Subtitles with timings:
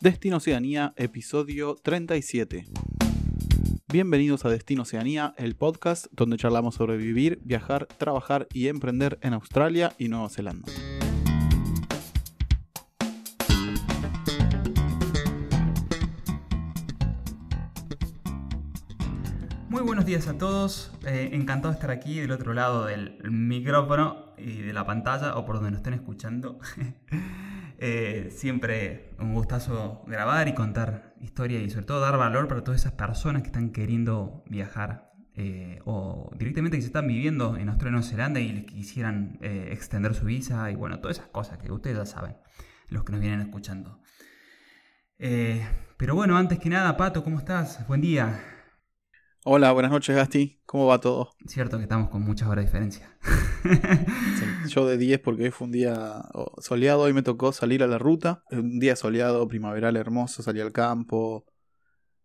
[0.00, 2.64] Destino Oceanía, episodio 37.
[3.92, 9.34] Bienvenidos a Destino Oceanía, el podcast donde charlamos sobre vivir, viajar, trabajar y emprender en
[9.34, 10.72] Australia y Nueva Zelanda.
[19.68, 24.32] Muy buenos días a todos, eh, encantado de estar aquí del otro lado del micrófono
[24.38, 26.58] y de la pantalla o por donde nos estén escuchando.
[27.82, 32.78] Eh, siempre un gustazo grabar y contar historia y sobre todo dar valor para todas
[32.78, 37.88] esas personas que están queriendo viajar eh, o directamente que se están viviendo en Australia
[37.88, 41.56] y Nueva Zelanda y les quisieran eh, extender su visa y bueno, todas esas cosas
[41.56, 42.36] que ustedes ya saben,
[42.88, 44.02] los que nos vienen escuchando.
[45.96, 47.86] pero bueno, antes que nada, Pato, ¿cómo estás?
[47.86, 48.59] Buen día.
[49.42, 50.60] Hola, buenas noches, Gasti.
[50.66, 51.30] ¿Cómo va todo?
[51.46, 53.16] Cierto que estamos con muchas horas de diferencia.
[54.68, 56.20] yo de 10 porque hoy fue un día
[56.58, 58.44] soleado, hoy me tocó salir a la ruta.
[58.50, 61.46] Un día soleado, primaveral hermoso, salí al campo.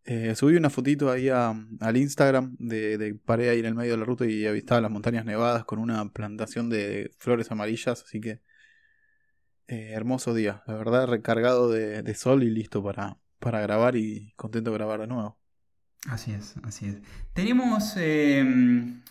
[0.03, 3.97] Eh, subí una fotito ahí al Instagram de, de, paré ahí en el medio de
[3.99, 8.41] la ruta y avistaba las montañas nevadas con una plantación de flores amarillas, así que
[9.67, 14.33] eh, hermoso día, la verdad recargado de, de sol y listo para, para grabar y
[14.35, 15.39] contento de grabar de nuevo.
[16.07, 16.97] Así es, así es.
[17.33, 19.01] Tenemos em,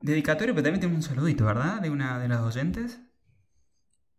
[0.00, 1.80] dedicatorio, pero también tenemos un saludito, ¿verdad?
[1.80, 3.00] De una de las oyentes.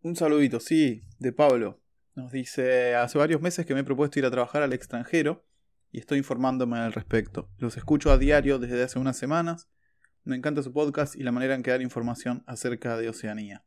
[0.01, 1.79] Un saludito, sí, de Pablo.
[2.15, 5.45] Nos dice, hace varios meses que me he propuesto ir a trabajar al extranjero
[5.91, 7.49] y estoy informándome al respecto.
[7.57, 9.69] Los escucho a diario desde hace unas semanas.
[10.23, 13.63] Me encanta su podcast y la manera en que dan información acerca de Oceanía.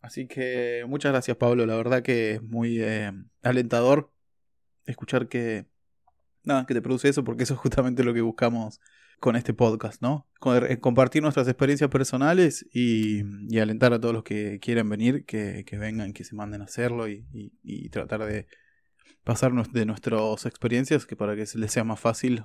[0.00, 3.12] Así que muchas gracias Pablo, la verdad que es muy eh,
[3.42, 4.12] alentador
[4.84, 5.66] escuchar que
[6.44, 8.80] nada, que te produce eso, porque eso es justamente lo que buscamos
[9.22, 10.26] con este podcast, ¿no?
[10.68, 13.22] Eh, compartir nuestras experiencias personales y,
[13.58, 17.88] alentar a todos los que quieren venir, que, vengan, que se manden a hacerlo y,
[17.90, 18.46] tratar de
[19.22, 22.42] pasar de nuestras experiencias que para que les sea más fácil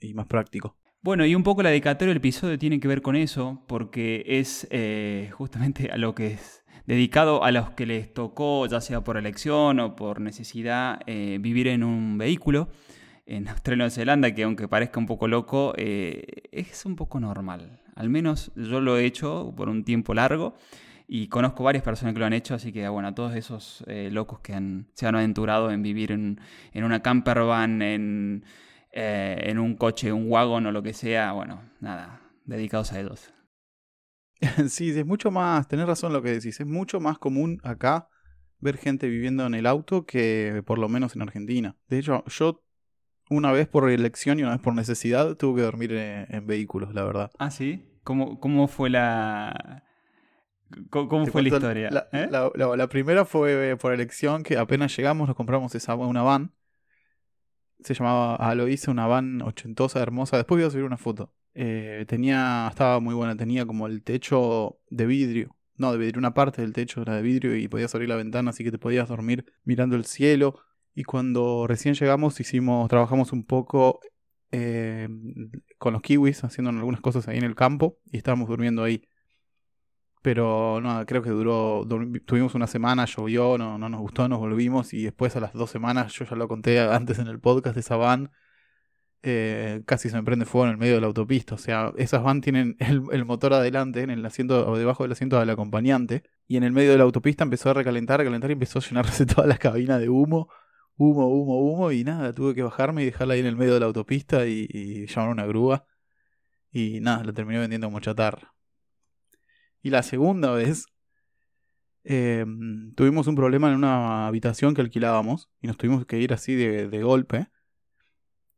[0.00, 0.78] y más práctico.
[1.02, 4.68] Bueno, y un poco la dedicatoria del episodio tiene que ver con eso, porque es
[4.70, 9.16] eh, justamente a lo que es dedicado a los que les tocó, ya sea por
[9.16, 12.68] elección o por necesidad, eh, vivir en un vehículo
[13.28, 17.20] en Australia y Nueva Zelanda, que aunque parezca un poco loco, eh, es un poco
[17.20, 17.82] normal.
[17.94, 20.56] Al menos yo lo he hecho por un tiempo largo
[21.06, 24.08] y conozco varias personas que lo han hecho, así que bueno, a todos esos eh,
[24.10, 24.52] locos que
[24.94, 26.40] se han aventurado en vivir en,
[26.72, 28.44] en una camper van, en,
[28.92, 33.32] eh, en un coche, un wagon o lo que sea, bueno, nada, dedicados a ellos.
[34.68, 38.08] Sí, es mucho más, tenés razón lo que decís, es mucho más común acá
[38.60, 41.76] ver gente viviendo en el auto que por lo menos en Argentina.
[41.88, 42.64] De hecho, yo
[43.30, 47.04] una vez por elección y una vez por necesidad tuve que dormir en, vehículos, la
[47.04, 47.30] verdad.
[47.38, 47.84] Ah, sí.
[48.04, 49.84] ¿Cómo, cómo fue la.
[50.90, 52.08] ¿Cómo, fue la historia?
[52.12, 52.28] ¿Eh?
[52.30, 56.52] La, primera fue por elección, que apenas llegamos nos compramos esa, una van.
[57.80, 60.36] Se llamaba, lo hice, una van ochentosa, hermosa.
[60.36, 61.32] Después voy a subir una foto.
[61.54, 65.56] Eh, tenía, estaba muy buena, tenía como el techo de vidrio.
[65.76, 68.50] No, de vidrio, una parte del techo era de vidrio y podías abrir la ventana,
[68.50, 70.60] así que te podías dormir mirando el cielo.
[70.98, 74.00] Y cuando recién llegamos hicimos, trabajamos un poco
[74.50, 75.08] eh,
[75.78, 79.04] con los kiwis, haciendo algunas cosas ahí en el campo y estábamos durmiendo ahí.
[80.22, 81.86] Pero no, creo que duró,
[82.26, 85.70] tuvimos una semana, llovió, no, no nos gustó, nos volvimos y después a las dos
[85.70, 88.32] semanas, yo ya lo conté antes en el podcast de esa van,
[89.22, 91.54] eh, casi se me prende fuego en el medio de la autopista.
[91.54, 95.38] O sea, esas van tienen el, motor adelante, en el asiento o debajo del asiento
[95.38, 98.54] del acompañante, y en el medio de la autopista empezó a recalentar, a calentar y
[98.54, 100.48] empezó a llenarse toda la cabina de humo
[100.98, 103.80] humo, humo, humo y nada, tuve que bajarme y dejarla ahí en el medio de
[103.80, 105.86] la autopista y, llamar a una grúa
[106.72, 108.54] y nada, la terminé vendiendo como chatarra.
[109.82, 110.86] Y la segunda vez
[112.04, 116.54] em, tuvimos un problema en una habitación que alquilábamos y nos tuvimos que ir así
[116.54, 117.48] de, de golpe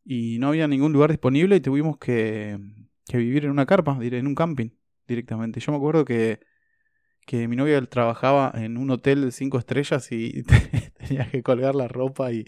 [0.04, 2.58] y no había ningún lugar disponible y tuvimos que,
[3.06, 4.70] que vivir en una carpa, en un camping
[5.06, 5.60] directamente.
[5.60, 6.40] Yo me acuerdo que
[7.30, 10.42] que mi novia trabajaba en un hotel de cinco estrellas y
[10.98, 12.44] tenía que colgar la ropa y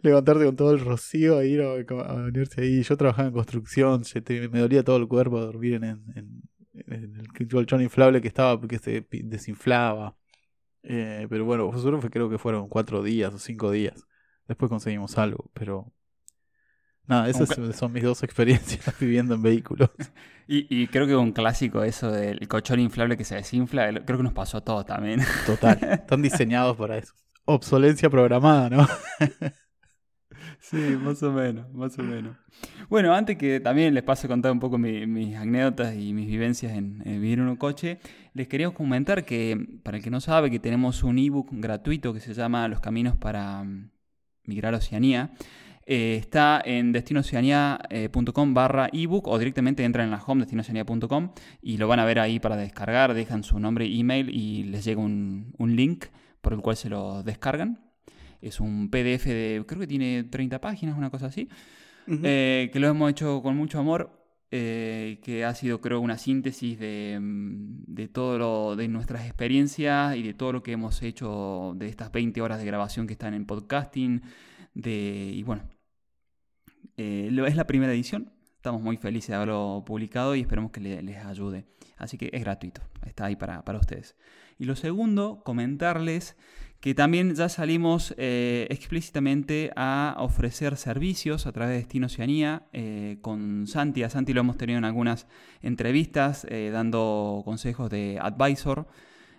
[0.00, 2.82] levantarte con todo el rocío e ir a, venirse ahí.
[2.82, 4.02] Yo trabajaba en construcción,
[4.50, 6.42] me dolía todo el cuerpo dormir en,
[6.86, 10.16] el colchón inflable que estaba, que se desinflaba.
[10.84, 11.70] Eh, pero bueno,
[12.10, 14.06] creo que fueron cuatro días o cinco días.
[14.48, 15.92] Después conseguimos algo, pero
[17.06, 19.90] Nada, esas son mis dos experiencias viviendo en vehículos.
[20.46, 24.34] Y, creo que un clásico eso del colchón inflable que se desinfla, creo que nos
[24.34, 25.22] pasó a todos también.
[25.46, 27.14] Total, están diseñados para eso.
[27.46, 28.86] Obsolencia programada, ¿no?
[30.60, 32.36] Sí, más o menos, más o menos.
[32.90, 36.72] Bueno, antes que también les pase a contar un poco mis anécdotas y mis vivencias
[36.72, 37.98] en, vivir en un coche,
[38.34, 42.20] les quería comentar que, para el que no sabe, que tenemos un ebook gratuito que
[42.20, 43.64] se llama Los Caminos para
[44.44, 45.32] migrar a Oceanía.
[45.86, 51.88] Eh, está en destinoceanía.com barra ebook o directamente entran en la home destinoceanía.com y lo
[51.88, 56.06] van a ver ahí para descargar, dejan su nombre email y les llega un, link
[56.40, 57.80] por el cual se lo descargan.
[58.40, 61.48] Es un PDF de, creo que tiene 30 páginas, una cosa así,
[62.06, 64.20] eh, que lo hemos hecho con mucho amor.
[64.56, 70.14] Eh, que ha sido creo una síntesis de, mm, de, todo lo de nuestras experiencias
[70.16, 73.34] y de todo lo que hemos hecho de estas 20 horas de grabación que están
[73.34, 74.22] en podcasting
[74.74, 75.64] de, y bueno
[76.96, 78.30] eh, es la primera edición.
[78.56, 81.66] Estamos muy felices de haberlo publicado y esperemos que les ayude.
[81.96, 84.16] Así que es gratuito, está ahí para, ustedes.
[84.58, 86.36] Y lo segundo, comentarles
[86.80, 93.18] que también ya salimos eh, explícitamente a ofrecer servicios a través de Destino Oceanía eh,
[93.22, 94.02] con Santi.
[94.02, 95.26] A Santi lo hemos tenido en algunas
[95.62, 98.86] entrevistas dando consejos de advisor,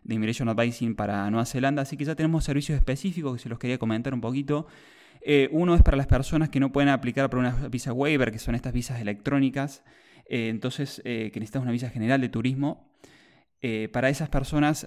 [0.03, 1.81] de Immigration Advising para Nueva Zelanda.
[1.81, 4.67] Así que ya tenemos servicios específicos que se los quería comentar un poquito.
[5.27, 8.37] Eh, uno es para las personas que no pueden aplicar para una visa waiver, que
[8.37, 9.83] son estas visas electrónicas.
[10.29, 12.91] Eh, entonces, eh, que necesitas una visa general de turismo.
[13.91, 14.85] para esas personas,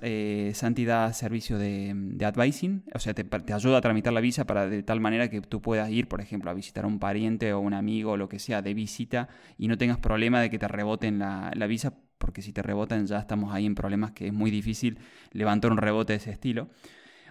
[0.53, 4.85] Santi da servicio de, advising, o sea, te, ayuda a tramitar la visa para de
[4.85, 7.75] tal manera que tú puedas ir, por ejemplo, a visitar a un pariente o un
[7.75, 11.19] amigo o lo que sea de visita y no tengas problema de que te reboten
[11.19, 14.53] la, la visa, porque si te rebotan ya estamos ahí en problemas que es muy
[14.53, 15.01] difícil
[15.33, 16.69] levantar un rebote de ese estilo.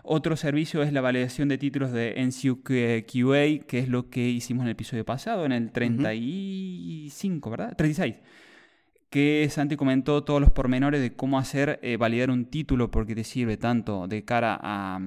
[0.09, 4.67] Otro servicio es la validación de títulos de NCQA, que es lo que hicimos en
[4.67, 7.75] el episodio pasado, en el 35, ¿verdad?
[7.75, 8.21] 36.
[9.09, 13.25] Que Santi comentó todos los pormenores de cómo hacer eh, validar un título porque te
[13.25, 14.97] sirve tanto de cara a,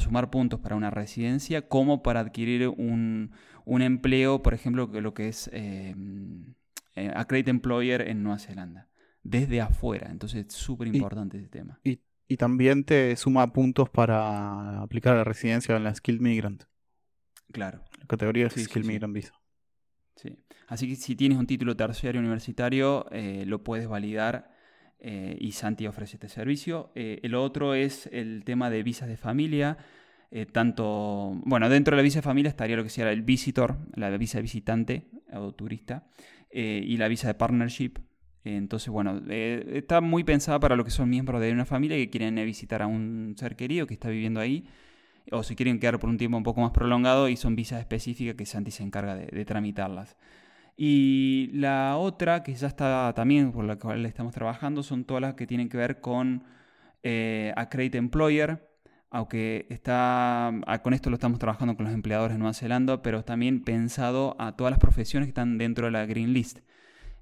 [0.00, 3.32] sumar puntos para una residencia como para adquirir un,
[3.66, 5.94] empleo, por ejemplo, lo que es eh,
[6.94, 8.88] eh Accredit Employer en Nueva Zelanda
[9.22, 10.08] desde afuera.
[10.10, 11.78] Entonces es súper importante ese tema.
[11.84, 12.00] Y
[12.36, 16.64] también te suma puntos para aplicar la residencia en la Skilled Migrant.
[17.52, 17.84] Claro.
[18.00, 19.32] La categoría es Skilled Migrant Visa.
[20.16, 20.36] Sí.
[20.66, 24.50] Así que si tienes un título terciario universitario, eh, lo puedes validar
[24.98, 26.90] eh, y Santi ofrece este servicio.
[26.94, 29.78] Eh, el otro es el tema de visas de familia.
[30.52, 34.10] tanto, bueno, dentro de la visa de familia estaría lo que sea el visitor, la
[34.18, 36.08] visa de visitante o turista,
[36.52, 37.94] y la visa de partnership,
[38.54, 42.10] entonces, bueno, eh, está muy pensada para lo que son miembros de una familia que
[42.10, 44.66] quieren visitar a un ser querido que está viviendo ahí,
[45.32, 48.36] o si quieren quedar por un tiempo un poco más prolongado y son visas específicas
[48.36, 50.16] que Santi se encarga de, tramitarlas.
[50.76, 55.34] Y la otra, que ya está también por la cual estamos trabajando, son todas las
[55.34, 56.44] que tienen que ver con
[57.02, 58.68] eh, Accredit Employer,
[59.10, 63.24] aunque está, ah, con esto lo estamos trabajando con los empleadores de Nueva Zelanda, pero
[63.24, 66.60] también pensado a todas las profesiones que están dentro de la Green List.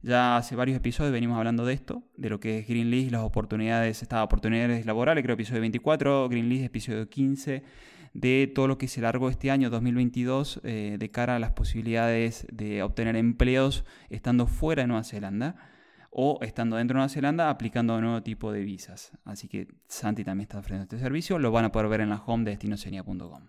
[0.05, 4.03] Ya hace varios episodios venimos hablando de esto, de lo que es Greenleaf, las oportunidades,
[4.03, 7.63] estas oportunidades laborales, creo episodio 24, Greenleaf episodio 15,
[8.13, 12.47] de todo lo que se largó este año 2022 eh, de cara a las posibilidades
[12.53, 15.57] de obtener empleos estando fuera de Nueva Zelanda
[16.11, 19.13] o estando dentro de Nueva Zelanda aplicando un nuevo tipo de visas.
[19.25, 22.23] Así que Santi también está ofreciendo este servicio, lo van a poder ver en la
[22.23, 23.49] home de destinosenia.com.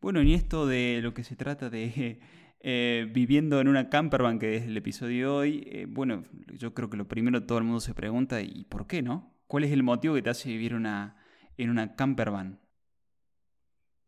[0.00, 2.20] Bueno, y esto de lo que se trata de
[2.60, 6.90] eh, viviendo en una campervan, que es el episodio de hoy, eh, bueno, yo creo
[6.90, 9.34] que lo primero todo el mundo se pregunta, ¿y por qué no?
[9.46, 11.16] ¿Cuál es el motivo que te hace vivir una,
[11.56, 12.60] en una campervan?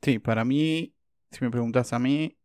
[0.02, 0.94] Sí, para mí,
[1.30, 2.38] si me preguntas a mí,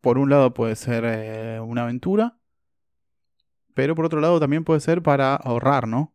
[0.00, 2.38] por un lado puede ser eh, una aventura,
[3.74, 6.14] pero por otro lado también puede ser para ahorrar, ¿no?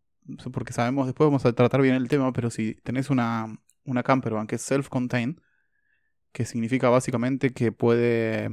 [0.52, 4.48] Porque sabemos, después vamos a tratar bien el tema, pero si tenés una, una campervan
[4.48, 5.40] que es self-contained,
[6.32, 8.50] que significa básicamente que puede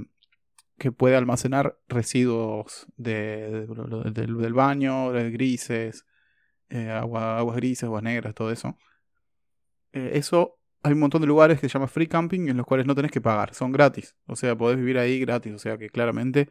[0.79, 3.67] que puede almacenar residuos de,
[4.13, 6.07] del, baño, de grises,
[6.71, 8.79] eh, agua, aguas grises, aguas negras, todo eso.
[9.93, 12.87] Eh, eso hay un montón de lugares que se llama free camping en los cuales
[12.87, 14.17] no tenés que pagar, son gratis.
[14.27, 15.53] O sea, podés vivir ahí gratis.
[15.55, 16.49] O sea que claramente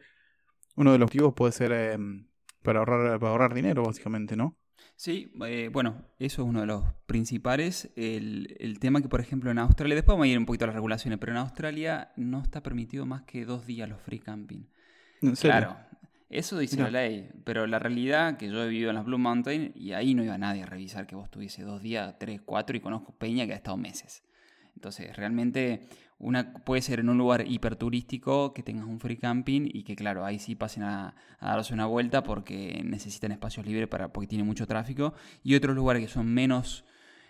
[0.76, 2.28] uno de los motivos puede ser em,
[2.62, 4.56] para, ahorrar, para ahorrar dinero, básicamente, ¿no?
[4.98, 7.88] Sí, eh, bueno, eso es uno de los principales.
[7.94, 10.74] El, tema que, por ejemplo, en Australia, después vamos a ir un poquito a las
[10.74, 14.64] regulaciones, pero en Australia no está permitido más que dos días los free camping.
[15.40, 15.76] Claro,
[16.28, 19.70] eso dice la ley, pero la realidad que yo he vivido en las Blue Mountain
[19.76, 22.80] y ahí no iba nadie a revisar que vos tuviese dos días, tres, cuatro y
[22.80, 24.24] conozco Peña que ha estado meses.
[24.74, 29.84] Entonces, realmente una puede ser en un lugar hiperturístico que tengas un free camping y
[29.84, 34.26] que claro, ahí sí pasen a, darse una vuelta porque necesitan espacios libres para, porque
[34.26, 35.14] tiene mucho tráfico.
[35.44, 36.84] Y otros lugares que son menos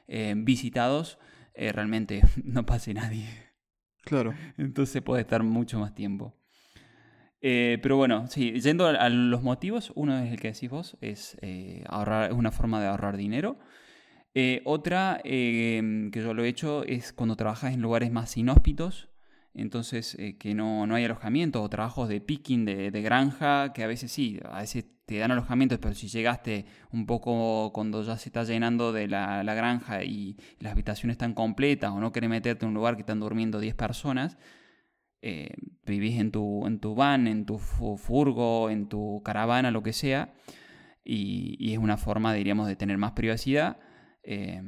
[0.07, 1.19] eh, visitados,
[1.55, 3.29] eh, realmente no pase nadie.
[4.03, 4.35] Claro.
[4.57, 6.35] Entonces puede estar mucho más tiempo.
[7.41, 11.37] Eh, pero bueno, sí, yendo a, los motivos, uno es el que decís vos, es
[11.87, 13.59] ahorrar, es una forma de ahorrar dinero.
[14.41, 19.09] Eh, otra em, que yo lo he hecho es cuando trabajas en lugares más inhóspitos,
[19.53, 23.83] entonces eh, que no, no hay alojamiento o trabajos de picking, de, de, granja, que
[23.83, 28.17] a veces sí, a veces te dan alojamientos, pero si llegaste un poco cuando ya
[28.17, 32.31] se está llenando de la, la granja y las habitaciones están completas o no querés
[32.31, 34.39] meterte en un lugar que están durmiendo 10 personas,
[35.21, 35.53] eh,
[35.85, 40.33] vivís en tu, en tu van, en tu furgo, en tu caravana, lo que sea,
[41.05, 43.79] y, y es una forma, diríamos, de tener más privacidad.
[44.31, 44.63] Eh,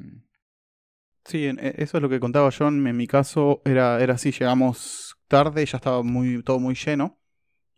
[1.24, 2.86] Sí, e, eso es lo que contaba John.
[2.86, 7.18] En mi caso era, era así, llegamos tarde, ya estaba muy, todo muy lleno.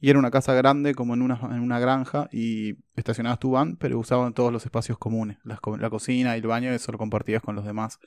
[0.00, 3.76] Y era una casa grande, como en una, en una granja, y estacionabas tu van,
[3.76, 5.38] pero usaban todos los espacios comunes.
[5.44, 7.98] La, la cocina y el baño, eso lo compartías con los demás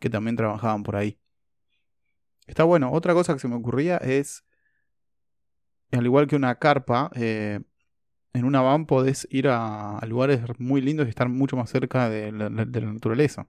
[0.00, 1.18] que también trabajaban por ahí.
[2.46, 2.90] Está bueno.
[2.92, 4.44] Otra cosa que se me ocurría es,
[5.92, 7.60] al igual que una carpa, eh,
[8.36, 12.32] en una van podés ir a, lugares muy lindos y estar mucho más cerca de
[12.32, 13.48] la, naturaleza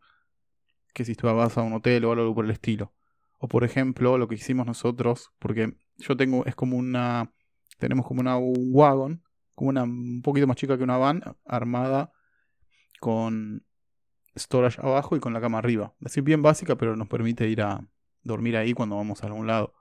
[0.93, 2.93] que si tú vas a un hotel o algo por el estilo.
[3.37, 7.31] O por ejemplo, lo que hicimos nosotros, porque yo tengo, es como una,
[7.77, 12.11] tenemos como una un wagon, como una un poquito más chica que una van, armada
[12.99, 13.63] con
[14.35, 15.93] storage abajo y con la cama arriba.
[16.03, 17.87] Así bien básica, pero nos permite ir a
[18.23, 19.73] dormir ahí cuando vamos a algún lado.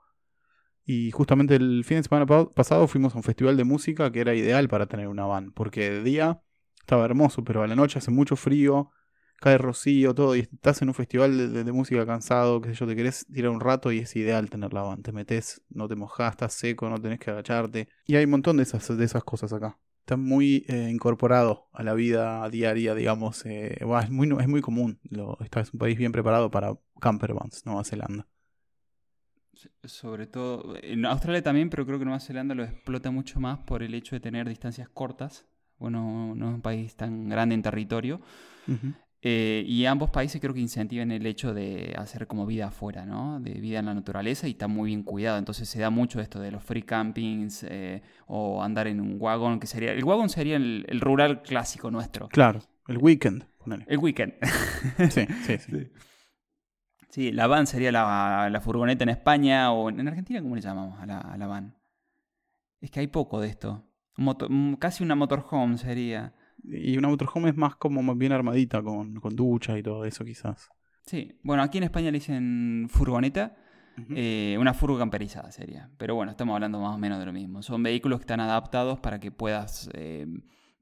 [0.89, 2.25] Y justamente el fin de semana
[2.55, 5.89] pasado fuimos a un festival de música que era ideal para tener una van, porque
[5.89, 6.41] de día
[6.79, 8.89] estaba hermoso, pero a la noche hace mucho frío,
[9.35, 12.95] cae rocío, todo, y estás en un festival de, música cansado, qué sé yo, te
[12.95, 15.03] querés tirar un rato y es ideal tener la van.
[15.03, 17.89] Te metes, no te mojás, estás seco, no tenés que agacharte.
[18.05, 19.77] Y hay un montón de esas, de esas cosas acá.
[19.99, 23.45] Está muy eh, incorporado a la vida diaria, digamos.
[23.45, 25.01] Eh, es, muy, es muy común.
[25.03, 28.25] Lo, esta es un país bien preparado para campervans, Nueva Zelanda.
[29.83, 33.83] Sobre todo, en Australia también, pero creo que Nueva Zelanda lo explota mucho más por
[33.83, 35.45] el hecho de tener distancias cortas.
[35.79, 38.21] Bueno, no es un país tan grande en territorio.
[38.67, 38.93] Uh -huh.
[39.21, 43.39] Eh, y ambos países creo que incentivan el hecho de hacer como vida afuera, ¿no?
[43.39, 45.37] De vida en la naturaleza y está muy bien cuidado.
[45.37, 49.59] Entonces se da mucho esto de los free campings eh, o andar en un wagon,
[49.59, 49.91] que sería...
[49.91, 52.29] El wagon sería el, el rural clásico nuestro.
[52.29, 53.45] Claro, el weekend.
[53.57, 53.85] Ponele.
[53.87, 54.33] El weekend.
[55.09, 55.87] sí, sí, sí, sí.
[57.17, 60.99] Sí, la van sería la, la, furgoneta en España o en Argentina, ¿cómo le llamamos
[60.99, 61.75] a la, a la van?
[62.79, 63.83] Es que hay poco de esto.
[64.17, 64.47] Moto,
[64.77, 66.35] casi una motorhome sería.
[66.63, 70.23] Y una motorhome es más como más bien armadita, con, con ducha y todo eso
[70.23, 70.69] quizás.
[71.07, 73.55] Sí, bueno, aquí en España le dicen furgoneta,
[73.97, 74.13] uh -huh.
[74.15, 75.89] eh, una furgo camperizada sería.
[75.97, 77.63] Pero bueno, estamos hablando más o menos de lo mismo.
[77.63, 80.27] Son vehículos que están adaptados para que puedas eh,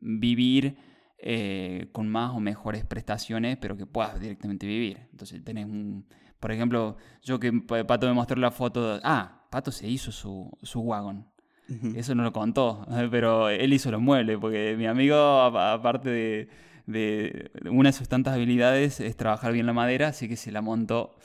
[0.01, 0.75] vivir
[1.18, 5.08] eh, con más o mejores prestaciones, pero que puedas directamente vivir.
[5.12, 6.06] Entonces tenés un...
[6.39, 8.96] Por ejemplo, yo que Pato me mostró la foto...
[8.96, 11.27] De, ah, Pato se hizo su, su wagon.
[11.70, 11.98] Uh -huh.
[11.98, 16.50] Eso no lo contó, pero él hizo los muebles, porque mi amigo, aparte de,
[16.86, 20.62] de, una de sus tantas habilidades, es trabajar bien la madera, así que se la
[20.62, 21.15] montó,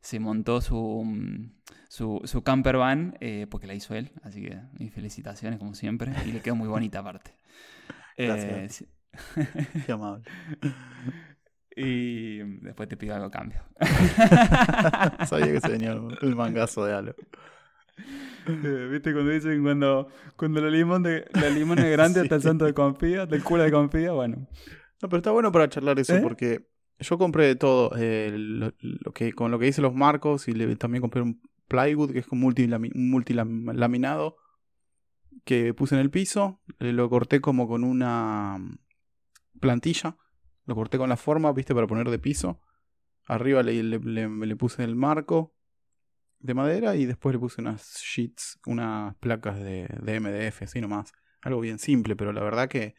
[0.00, 1.04] se montó su,
[1.88, 6.12] su, su camper van, eh, porque la hizo él, así que mis felicitaciones como siempre,
[6.26, 7.34] y le quedó muy bonita aparte.
[8.16, 8.82] Gracias.
[8.82, 8.86] Eh,
[9.86, 10.24] Qué amable.
[11.76, 13.62] Y después te pido algo a cambio.
[15.26, 17.14] Sabía que se venía el mangazo de algo.
[18.46, 22.24] ¿Viste cuando dicen cuando, cuando la limón de la limón es grande sí.
[22.24, 24.12] hasta el santo de confía, del culo de confía?
[24.12, 24.48] Bueno.
[25.02, 26.20] No, pero está bueno para charlar eso ¿Eh?
[26.22, 26.66] porque
[26.98, 27.92] yo compré de todo.
[27.96, 31.40] Eh, lo, lo, que, con lo que hice los marcos y le, también compré un
[31.68, 34.36] plywood que es multilami, un multilaminado
[35.44, 36.60] que puse en el piso.
[36.78, 38.58] Lo corté como con una
[39.60, 40.16] plantilla.
[40.70, 42.60] Lo corté con la forma, viste, para poner de piso.
[43.26, 45.52] Arriba le, le, puse el marco
[46.38, 51.10] de madera y después le puse unas sheets, unas placas de, de, MDF, así nomás.
[51.42, 52.94] Algo bien simple, pero la verdad que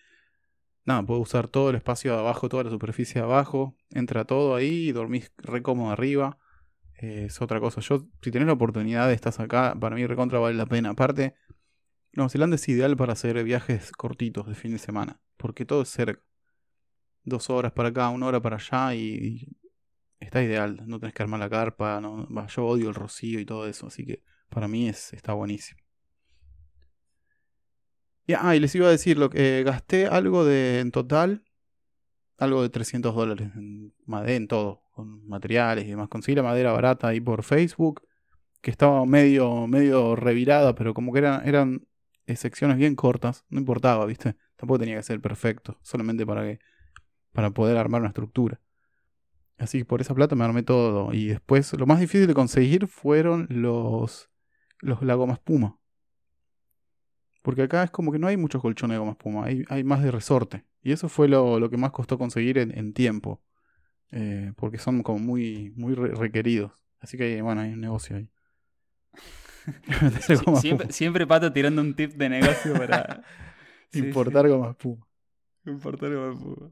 [0.84, 4.54] nada, puedo usar todo el espacio de abajo, toda la superficie de abajo, entra todo
[4.54, 6.40] ahí y dormís re cómodo arriba.
[6.96, 7.80] Eh, es otra cosa.
[7.80, 10.90] Yo, si tenés la oportunidad, estás acá, para mí recontra vale la pena.
[10.90, 11.36] Aparte,
[12.12, 15.90] Nueva Zelanda es ideal para hacer viajes cortitos de fin de semana, porque todo es
[15.90, 16.22] cerca.
[17.24, 19.48] Dos horas para acá, una hora para allá y,
[20.20, 23.68] está ideal, no tenés que armar la carpa, no, yo odio el rocío y todo
[23.68, 25.82] eso, así que para mí es, está buenísimo.
[28.28, 31.44] Y, ah, y les iba a decir, lo que eh, gasté algo de, en total,
[32.38, 36.08] algo de 300 dólares en madera, en todo, con materiales y demás.
[36.10, 38.04] Conseguí la madera barata ahí por Facebook,
[38.62, 41.88] que estaba medio, medio revirada, pero como que eran, eran
[42.36, 44.36] secciones bien cortas, no importaba, ¿viste?
[44.56, 46.60] Tampoco tenía que ser perfecto, solamente para que
[47.32, 48.60] para poder armar una estructura.
[49.58, 51.14] Así que por esa plata me armé todo.
[51.14, 54.30] Y después lo más difícil de conseguir fueron los,
[54.80, 55.78] los la goma espuma.
[57.44, 60.04] Porque acá es como que no hay muchos colchones de goma espuma, hay, hay más
[60.04, 60.66] de resorte.
[60.82, 63.42] Y eso fue lo, lo que más costó conseguir en, en tiempo.
[64.12, 66.72] Eh, porque son como muy, muy re requeridos.
[67.00, 68.30] Así que bueno, hay un negocio ahí.
[70.60, 73.24] siempre, siempre, Pato tirando un tip de negocio para...
[73.94, 75.06] Importar goma espuma.
[75.66, 76.72] Importar goma espuma.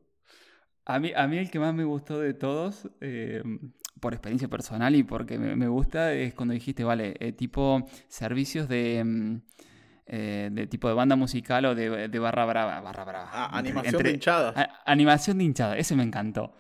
[0.90, 3.44] A mí, a mí el que más me gustó de todos, eh,
[4.00, 9.04] por experiencia personal y porque me, gusta, es cuando dijiste, vale, eh, tipo servicios de...
[9.06, 9.36] Mm,
[10.08, 12.82] eh, de tipo de banda musical o de, barra brava.
[12.82, 13.30] Barra brava.
[13.32, 14.82] Ah, animación de hinchada.
[14.84, 16.56] animación de hinchada, ese me encantó.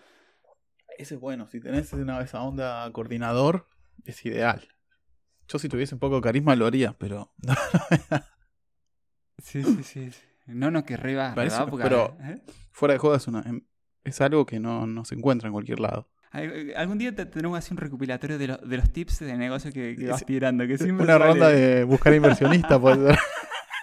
[1.00, 3.67] Ese es bueno, si tenés una, esa onda coordinador,
[4.05, 4.67] es ideal.
[5.48, 7.33] Yo si tuviese un poco de carisma lo haría, pero...
[9.39, 10.12] sí, sí, sí.
[10.45, 12.43] No, no, que arriba, Pero ¿eh?
[12.71, 13.63] fuera de jodas, una, em,
[14.03, 16.10] es algo que no, no se encuentra en cualquier lado.
[16.34, 20.25] Eh, algún día tenemos así un recopilatorio de, de los tips de negocio que, vas
[20.25, 20.68] tirando.
[20.68, 23.20] Que una ronda de buscar inversionista, puede ser.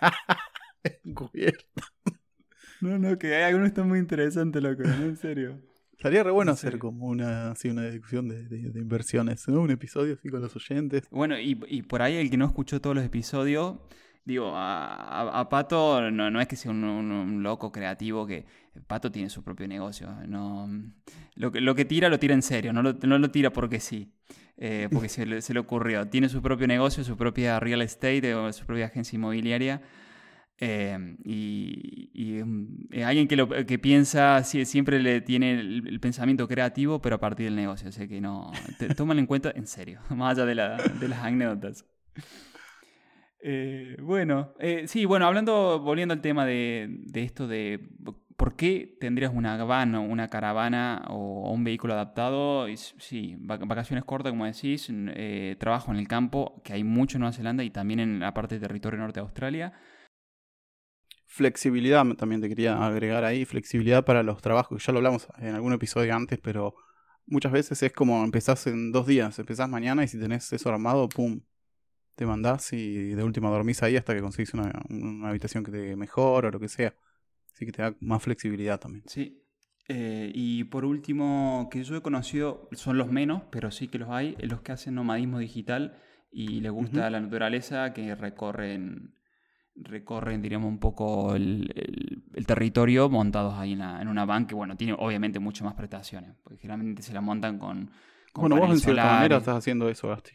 [1.04, 1.64] Encubierto.
[2.80, 5.60] No, no, que hay algunos están muy interesantes, loco, en serio.
[5.92, 9.62] Estaría re bueno hacer como una, así, una discusión de, de, inversiones, ¿no?
[9.62, 11.08] Un episodio así con los oyentes.
[11.10, 13.78] Bueno, y, y por ahí el que no escuchó todos los episodios,
[14.26, 18.44] digo, a, a, Pato no, no, es que sea un, un, loco creativo que
[18.86, 20.08] Pato tiene su propio negocio.
[20.26, 20.68] No,
[21.34, 23.80] lo, que, lo que tira lo tira en serio, no lo, no lo tira porque
[23.80, 24.12] sí,
[24.56, 26.06] eh, porque se, le, se, le, ocurrió.
[26.08, 29.82] Tiene su propio negocio, su propia real estate o su propia agencia inmobiliaria.
[30.58, 37.16] Eh, y, y alguien que, lo, que piensa, siempre le tiene el, pensamiento creativo, pero
[37.16, 37.88] a partir del negocio.
[37.88, 38.50] Así que no,
[38.96, 41.84] tómalo en cuenta en serio, más allá de, la, de las anécdotas.
[43.48, 47.80] Eh, bueno, eh, sí, bueno, hablando, volviendo al tema de, de, esto de
[48.36, 52.66] por qué tendrías una van o una caravana o, un vehículo adaptado.
[52.76, 57.32] sí, vacaciones cortas, como decís, eh, trabajo en el campo, que hay mucho en Nueva
[57.32, 59.72] Zelanda y también en la parte de territorio norte de Australia.
[61.26, 65.72] Flexibilidad, también te quería agregar ahí, flexibilidad para los trabajos, ya lo hablamos en algún
[65.72, 66.74] episodio antes, pero
[67.26, 71.08] muchas veces es como empezás en dos días, empezás mañana y si tenés eso armado,
[71.08, 71.40] ¡pum!
[72.16, 74.72] te mandás y de última dormís ahí hasta que conseguís una,
[75.28, 76.94] habitación que te mejore o lo que sea.
[77.56, 79.02] Así que te da más flexibilidad también.
[79.06, 79.42] Sí.
[79.88, 84.10] Eh, y por último, que yo he conocido, son los menos, pero sí que los
[84.10, 85.96] hay, los que hacen nomadismo digital
[86.30, 89.14] y les gusta la naturaleza, que recorren,
[89.74, 91.72] recorren, diríamos, un poco el,
[92.46, 97.00] territorio montados ahí en, una van que, bueno, tiene obviamente mucho más prestaciones, porque generalmente
[97.00, 97.90] se la montan con...
[98.34, 100.32] con bueno, vos en cierta manera estás haciendo eso, Gasti.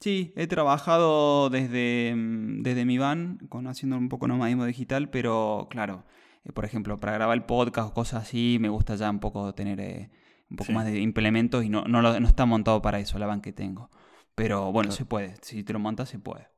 [0.00, 5.68] Sí, he trabajado desde, mm, desde mi van, con, haciendo un poco nomadismo digital, pero
[5.70, 6.04] claro,
[6.44, 9.54] eh, por ejemplo, para grabar el podcast o cosas así, me gusta ya un poco
[9.54, 10.10] tener eh,
[10.50, 13.40] un poco más de implementos y no, no, no, está montado para eso la van
[13.40, 13.90] que tengo.
[14.34, 16.48] Pero bueno, se puede, si te lo montas se puede.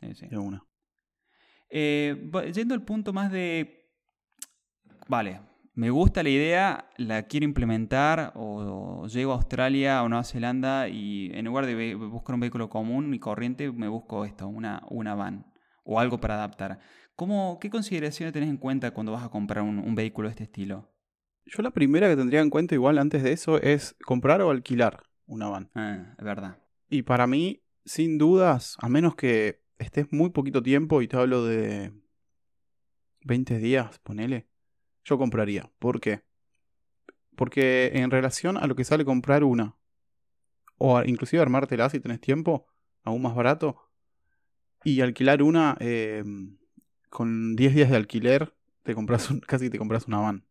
[0.00, 0.64] De una.
[1.70, 3.90] Eh, yendo al punto más de,
[5.06, 5.40] vale,
[5.78, 11.30] me gusta la idea, la quiero implementar o, llego a Australia o Nueva Zelanda y
[11.32, 15.46] en lugar de buscar un vehículo común y corriente, me busco esto, una, una van
[15.84, 16.80] o algo para adaptar.
[17.14, 20.92] ¿Cómo, ¿Qué consideraciones tenés en cuenta cuando vas a comprar un, vehículo de este estilo?
[21.46, 25.04] Yo la primera que tendría en cuenta igual antes de eso es comprar o alquilar
[25.26, 25.70] una van.
[25.76, 26.58] Ah, es verdad.
[26.90, 31.44] Y para mí, sin dudas, a menos que estés muy poquito tiempo y te hablo
[31.44, 31.92] de
[33.20, 34.48] 20 días, ponele
[35.08, 35.70] yo compraría.
[35.78, 36.22] ¿Por qué?
[37.36, 39.76] Porque en relación a lo que sale comprar una,
[40.76, 42.66] o inclusive armártela si tenés tiempo,
[43.04, 43.90] aún más barato,
[44.84, 46.58] y alquilar una em,
[47.10, 50.44] con 10 días de alquiler, te compras casi te compras una van.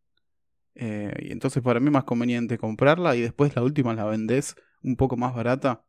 [0.76, 4.56] Eh, y entonces para mí es más conveniente comprarla y después la última la vendés
[4.84, 5.86] un poco más barata.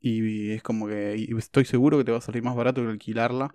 [0.00, 3.54] Y es como que estoy seguro que te va a salir más barato que alquilarla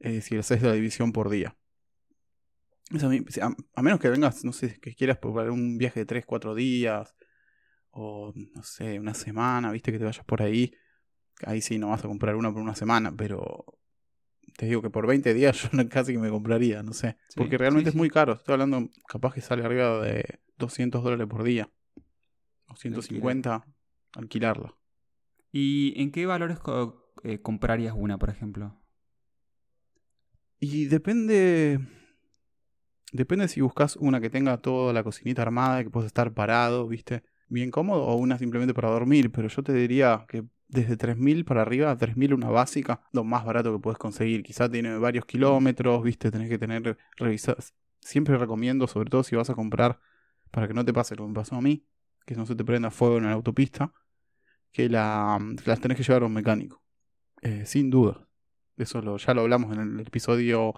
[0.00, 1.56] eh, si haces la división por día
[3.74, 7.14] a, menos que vengas, no sé, que quieras por un viaje de 3, 4 días,
[7.90, 10.72] o no sé, una semana, viste que te vayas por ahí,
[11.44, 13.64] ahí sí no vas a comprar una por una semana, pero
[14.56, 17.90] te digo que por 20 días yo casi que me compraría, no sé, porque realmente
[17.90, 21.70] es muy caro, estoy hablando, capaz que sale arriba de 200 dólares por día,
[22.68, 23.66] o 150,
[24.14, 24.74] alquilarla.
[25.50, 26.58] ¿Y en qué valores
[27.24, 28.78] eh, comprarías una, por ejemplo?
[30.60, 31.78] Y depende
[33.12, 37.22] Depende si buscas una que tenga toda la cocinita armada, que puedas estar parado, ¿viste?
[37.48, 41.62] Bien cómodo, o una simplemente para dormir, pero yo te diría que desde 3.000 para
[41.62, 44.42] arriba, 3.000 una básica, lo más barato que puedes conseguir.
[44.42, 46.30] Quizá tiene varios kilómetros, ¿viste?
[46.30, 47.56] Tenés que tener, revisar.
[48.00, 49.98] Siempre recomiendo, sobre todo si vas a comprar,
[50.50, 51.86] para que no te pase lo que me pasó a mí,
[52.26, 53.92] que no se te prenda fuego en la autopista,
[54.70, 56.82] que la, las tenés que llevar a un mecánico.
[57.40, 58.28] Eh, sin duda.
[58.76, 60.74] Eso lo, ya lo hablamos en el episodio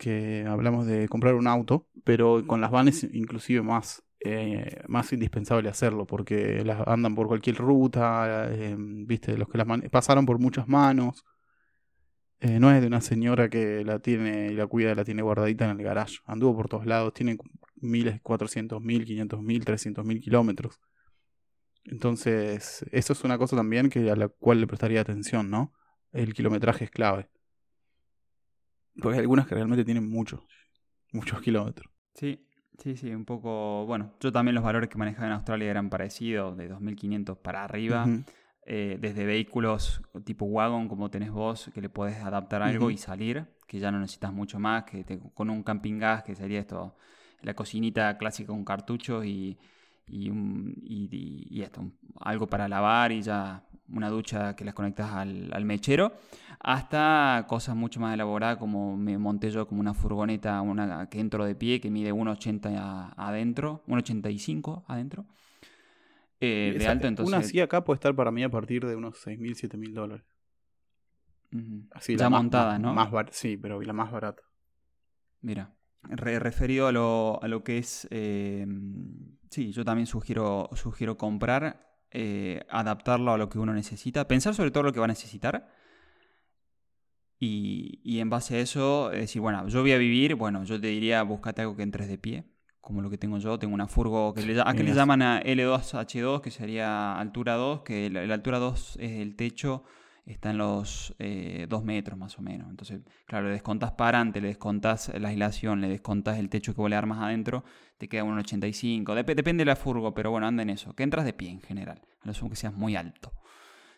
[0.00, 4.02] que hablamos de comprar un auto, pero con las vanes inclusive más.
[4.22, 9.66] eh, más indispensable hacerlo, porque las andan por cualquier ruta, eh, viste, los que las
[9.90, 11.24] pasaron por muchas manos.
[12.40, 15.64] Eh, no es de una señora que la tiene y la cuida, la tiene guardadita
[15.64, 16.18] en el garage.
[16.26, 17.36] Anduvo por todos lados, tiene
[17.76, 20.80] miles, cuatrocientos mil, quinientos mil, trescientos mil kilómetros.
[21.84, 25.72] Entonces, eso es una cosa también que a la cual le prestaría atención, ¿no?
[26.12, 27.30] El kilometraje es clave.
[29.00, 30.40] Porque hay algunas que realmente tienen muchos,
[31.12, 31.90] muchos kilómetros.
[32.14, 32.46] Sí,
[32.78, 33.86] sí, sí, un poco.
[33.86, 38.06] Bueno, yo también los valores que manejaba en Australia eran parecidos, de 2.500 para arriba.
[38.66, 43.46] Eh, desde vehículos tipo wagon, como tenés vos, que le podés adaptar algo y salir,
[43.66, 46.94] que ya no necesitas mucho más, que con un camping gas, que sería esto,
[47.42, 49.58] la cocinita clásica con cartuchos y,
[50.06, 56.12] y, esto, algo para lavar y ya una ducha que las conectas al, mechero,
[56.60, 61.44] hasta cosas mucho más elaboradas como me monté yo como una furgoneta una, que entro
[61.44, 65.26] de pie que mide 1,80 adentro, 1,85 adentro.
[66.40, 67.34] Eh, de alto, entonces...
[67.34, 70.24] Una así acá puede estar para mí a partir de unos 6.000, 7.000 dólares.
[71.90, 72.94] Así, ya montada, ¿no?
[72.94, 74.42] Más sí, pero la más barata.
[75.42, 78.06] Mira, referido a lo, a lo que es...
[78.10, 78.66] Eh,
[79.50, 84.70] sí, yo también sugiero, sugiero comprar, eh, adaptarlo a lo que uno necesita, pensar sobre
[84.70, 85.68] todo lo que va a necesitar.
[87.38, 90.88] Y, y en base a eso, decir, bueno, yo voy a vivir, bueno, yo te
[90.88, 92.44] diría, búscate algo que entres de pie
[92.80, 93.58] como lo que tengo yo.
[93.58, 98.34] Tengo una furgo que le, le llaman a L2H2, que sería altura 2, que la,
[98.34, 99.84] altura 2 es el techo,
[100.32, 102.70] está en los 2 eh, metros más o menos.
[102.70, 106.90] Entonces, claro, le descontas parante, le descontas la aislación, le descontas el techo que vos
[106.90, 107.64] le armas adentro,
[107.98, 109.14] te queda un 85.
[109.14, 110.94] depende de la furgo, pero bueno, anda en eso.
[110.94, 113.32] Que entras de pie en general, a lo sumo que seas muy alto.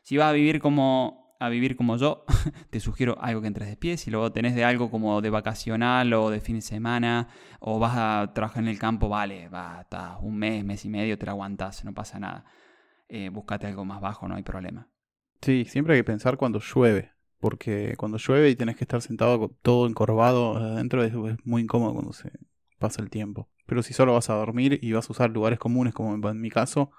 [0.02, 2.24] Si vas a vivir como a vivir como yo,
[2.70, 3.96] te sugiero algo que entres de pie.
[3.96, 7.94] Si luego tenés de algo como de vacacional o de fin de semana, o vas
[7.96, 11.32] a trabajar en el campo, vale, va, hasta un mes, mes y medio, te la
[11.32, 12.44] aguantas, no pasa nada.
[13.08, 14.86] Eh, búscate algo más bajo, no hay problema.
[15.42, 19.50] Sí, siempre hay que pensar cuando llueve, porque cuando llueve y tenés que estar sentado
[19.62, 21.12] todo encorvado adentro es,
[21.44, 22.30] muy incómodo cuando se
[22.78, 23.50] pasa el tiempo.
[23.66, 26.50] Pero si solo vas a dormir y vas a usar lugares comunes, como en mi
[26.50, 26.90] caso,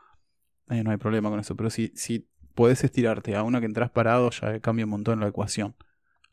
[0.70, 1.56] eh, no hay problema con eso.
[1.56, 3.36] Pero si, si puedes estirarte.
[3.36, 5.76] A una que entras parado ya cambia un montón la ecuación,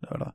[0.00, 0.34] la verdad.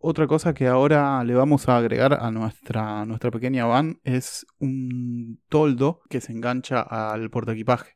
[0.00, 5.40] Otra cosa que ahora le vamos a agregar a nuestra, nuestra pequeña van es un
[5.48, 7.95] toldo que se engancha al portaequipaje,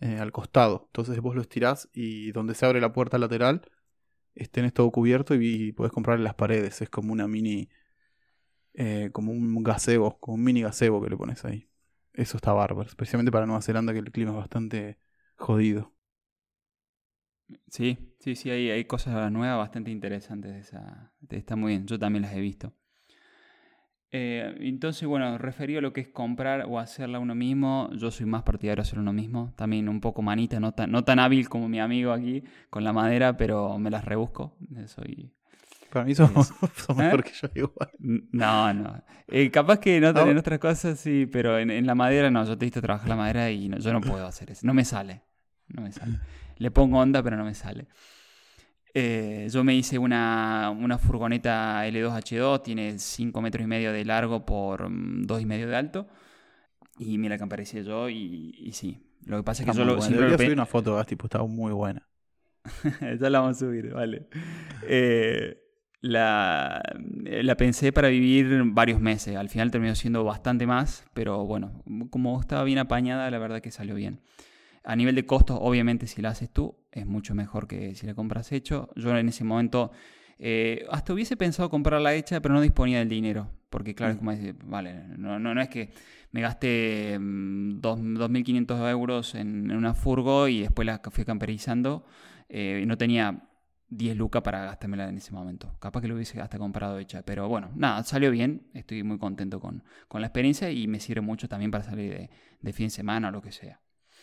[0.00, 0.84] eh, al costado.
[0.86, 3.62] Entonces vos lo estirás y donde se abre la puerta lateral,
[4.52, 6.80] tenés todo cubierto y, puedes comprar en las paredes.
[6.82, 7.68] Es como una mini,
[8.74, 11.68] eh, como un gazebo, como un mini gazebo que le pones ahí.
[12.12, 14.98] Eso está bárbaro, especialmente para Nueva Zelanda que el clima es bastante
[15.36, 15.92] jodido.
[17.68, 21.12] Sí, sí, sí, hay, hay cosas nuevas bastante interesantes esa.
[21.28, 22.72] está muy bien, yo también las he visto.
[24.12, 28.26] Eh, entonces, bueno, referido a lo que es comprar o hacerla uno mismo, yo soy
[28.26, 29.52] más partidario de hacer uno mismo.
[29.56, 32.92] También un poco manita, no tan, no tan hábil como mi amigo aquí con la
[32.92, 34.56] madera, pero me las rebusco.
[34.86, 35.32] Soy.
[35.92, 36.52] Para mí somos,
[36.96, 37.22] mejor ¿Eh?
[37.24, 37.90] que yo igual.
[38.32, 39.02] No, no.
[39.28, 42.44] Eh, capaz que no, en otras cosas sí, pero en, la madera no.
[42.44, 44.66] Yo te he visto trabajar la madera y yo no puedo hacer eso.
[44.66, 45.22] No me sale
[45.72, 46.18] no me sale.
[46.56, 47.86] Le pongo onda, pero no me sale.
[48.92, 54.82] Eh, yo me hice una, furgoneta L2H2, tiene 5 metros y medio de largo por
[54.82, 56.08] 2 mm, y medio de alto.
[56.98, 59.00] Y mira que aparecía yo y, sí.
[59.24, 62.06] Lo que pasa es que yo lo, siempre subir una foto, tipo, estaba muy buena.
[63.20, 64.26] ya la vamos a subir, vale.
[64.86, 65.58] Eh,
[66.00, 66.82] la,
[67.24, 69.36] la, pensé para vivir varios meses.
[69.36, 73.70] Al final terminó siendo bastante más, pero bueno, como estaba bien apañada, la verdad que
[73.70, 74.20] salió bien.
[74.84, 78.14] A nivel de costos, obviamente, si la haces tú, es mucho mejor que si la
[78.14, 78.90] compras hecho.
[78.96, 79.90] Yo en ese momento
[80.38, 83.50] eh, hasta hubiese pensado comprarla hecha, pero no disponía del dinero.
[83.68, 84.18] Porque, claro, es mm.
[84.18, 85.90] como decir, vale, no, no, no es que
[86.32, 92.04] me gasté 2.500 mm, euros en, una furgo y después la fui camperizando
[92.48, 93.48] eh, no tenía
[93.90, 95.76] 10 lucas para gastármela en ese momento.
[95.78, 97.22] Capaz que lo hubiese hasta comprado hecha.
[97.22, 98.68] Pero bueno, nada, salió bien.
[98.74, 102.30] Estoy muy contento con, con la experiencia y me sirve mucho también para salir de,
[102.60, 103.80] de fin de semana o lo que sea.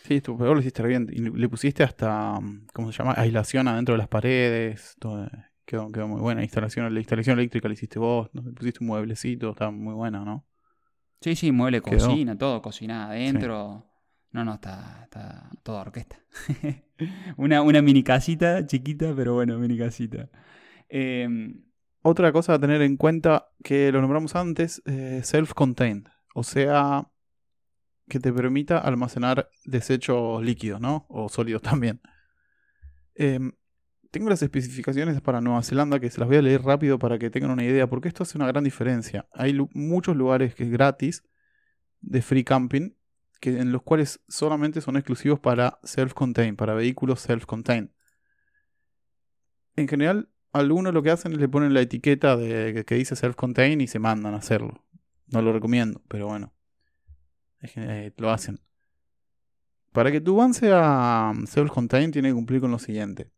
[0.08, 1.06] Sí, tú lo hiciste bien.
[1.12, 2.40] Y le pusiste hasta,
[2.72, 3.12] ¿cómo se llama?
[3.18, 4.96] Aislación adentro de las paredes.
[4.98, 5.28] Todo,
[5.66, 6.42] quedó, quedó muy buena.
[6.42, 8.30] Instalación, la instalación eléctrica la hiciste vos.
[8.32, 9.50] Le pusiste un mueblecito.
[9.50, 10.46] Está muy buena, ¿no?
[11.20, 12.62] Sí, sí, mueble, cocina, todo.
[12.62, 13.84] Cocina adentro.
[14.30, 16.18] No, no, está, está toda orquesta.
[17.36, 20.30] una, una mini casita chiquita, pero bueno, mini casita.
[20.88, 21.64] Em,
[22.00, 26.08] Otra cosa a tener en cuenta que lo nombramos antes, eh, self-contained.
[26.34, 27.10] O sea,
[28.08, 31.06] que te permita almacenar desechos líquidos, ¿no?
[31.08, 32.00] O sólidos también.
[33.14, 33.52] Em,
[34.10, 37.30] tengo las especificaciones para Nueva Zelanda que se las voy a leer rápido para que
[37.30, 39.28] tengan una idea, porque esto hace una gran diferencia.
[39.32, 41.24] Hay muchos lugares que es gratis
[42.00, 42.92] de free camping
[43.40, 47.90] que, en los cuales solamente son exclusivos para self-contained, para vehículos self-contained.
[49.76, 53.82] En general, algunos lo que hacen es le ponen la etiqueta de que dice self-contained
[53.82, 54.84] y se mandan a hacerlo.
[55.26, 56.52] No lo recomiendo, pero bueno,
[57.62, 58.60] eh, lo hacen.
[59.92, 63.30] Para que tu van sea um, self-contained, tiene que cumplir con lo siguiente.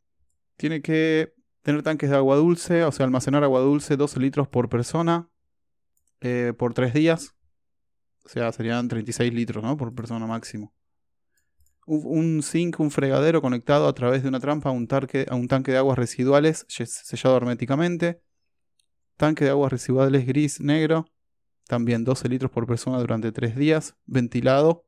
[0.56, 4.68] Tiene que tener tanques de agua dulce, o sea, almacenar agua dulce 12 litros por
[4.68, 5.30] persona
[6.20, 7.34] eh, por 3 días.
[8.24, 9.76] O sea, serían 36 litros, ¿no?
[9.76, 10.74] Por persona máximo.
[11.86, 14.86] Un, zinc, un fregadero conectado a través de una trampa a un,
[15.28, 18.20] a un tanque de aguas residuales sellado herméticamente.
[19.16, 21.06] Tanque de aguas residuales gris, negro.
[21.70, 23.94] También 12 litros por persona durante 3 días.
[24.04, 24.84] Ventilado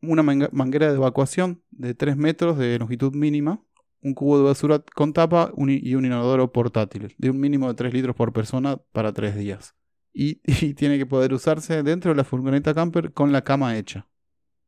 [0.00, 3.60] una manguera de evacuación de 3 metros de longitud mínima,
[4.02, 7.92] un cubo de basura con tapa y un inodoro portátil, de un mínimo de 3
[7.92, 9.74] litros por persona para 3 días.
[10.16, 10.36] Y,
[10.74, 14.06] tiene que poder usarse dentro de la furgoneta camper con la cama hecha.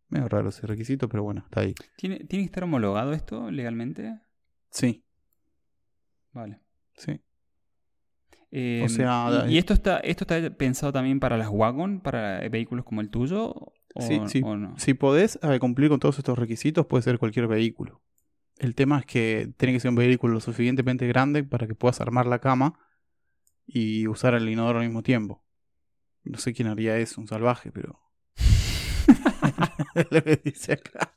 [0.09, 1.73] Medio raro ese requisito, pero bueno, está ahí.
[1.97, 4.19] ¿Tiene, ¿Tiene que estar homologado esto legalmente?
[4.71, 5.05] Sí.
[6.33, 6.59] Vale.
[6.97, 7.21] Sí.
[8.52, 13.00] O sea, ¿Y, esto está, esto está pensado también para las wagon, para vehículos como
[13.00, 13.72] el tuyo?
[14.76, 18.02] Si podés cumplir con todos estos requisitos, puede ser cualquier vehículo.
[18.59, 22.00] El tema es que tiene que ser un vehículo lo suficientemente grande para que puedas
[22.00, 22.78] armar la cama
[23.66, 25.44] y usar el inodoro al mismo tiempo.
[26.24, 28.00] No sé quién haría eso, un salvaje, pero.
[30.11, 31.12] lo que dice acá.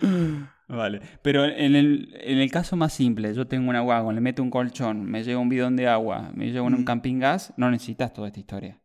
[0.74, 4.42] Vale, pero en el, en el, caso más simple, yo tengo una wagon, le meto
[4.42, 8.12] un colchón, me llevo un bidón de agua, me llevo un camping gas, no necesitas
[8.12, 8.80] toda esta historia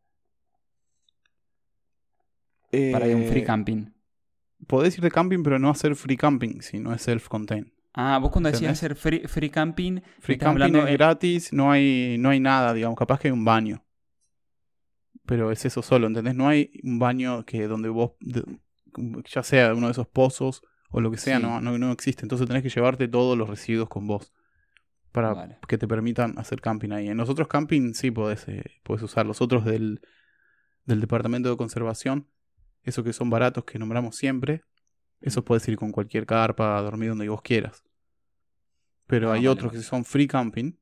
[2.92, 3.86] para ir a un free eh, camping.
[4.68, 7.72] Podés ir de camping, pero no hacer free camping, si no es self-contained.
[7.94, 10.02] Ah, vos cuando decías hacer free, free camping.
[10.20, 13.84] Free camping es gratis, no hay, no hay nada, digamos, capaz que hay un baño.
[15.26, 16.36] Pero es eso solo, ¿entendés?
[16.36, 18.12] No hay un baño que donde vos,
[19.26, 22.24] ya sea uno de esos pozos o lo que sea, no, no, existe.
[22.24, 24.34] Entonces tenés que llevarte todos los residuos con vos
[25.12, 27.08] para que te permitan hacer camping ahí.
[27.08, 29.26] En los otros camping sí podés, eh, usar.
[29.26, 30.02] Los otros del,
[30.86, 32.28] del departamento de conservación
[32.84, 34.64] esos que son baratos que nombramos siempre,
[35.22, 37.84] eso puedes ir con cualquier carpa a dormir donde vos quieras.
[39.08, 40.74] Pero ah, hay otros que son free camping,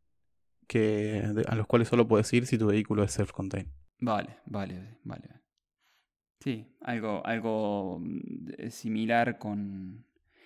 [0.67, 3.71] que, a los cuales solo puedes ir si tu vehículo es self-contained.
[3.99, 5.29] Vale, vale, vale.
[6.39, 10.05] Sí, algo, algo mm, similar con...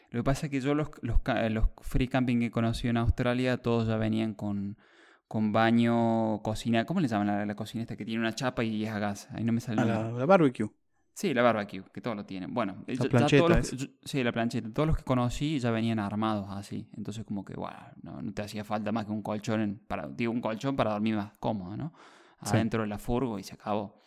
[0.09, 3.57] Lo que pasa es que yo los, los, los free camping que conocí en Australia,
[3.57, 4.77] todos ya venían con,
[5.27, 6.85] con baño, cocina.
[6.85, 9.29] ¿Cómo le llaman la, cocina esta que tiene una chapa y es a gas?
[9.31, 9.85] Ahí no me sale.
[9.85, 10.69] la barbecue.
[11.13, 12.53] Sí, la barbecue, que todos lo tienen.
[12.53, 13.61] Bueno, la plancheta,
[14.03, 14.73] sí, la plancheta.
[14.73, 16.89] Todos los que conocí ya venían armados así.
[16.97, 20.41] Entonces, como que, bueno, no, te hacía falta más que un colchón, para, digo, un
[20.41, 21.93] colchón para dormir más cómodo, ¿no?
[22.39, 24.01] Adentro de la furgo y se acabó.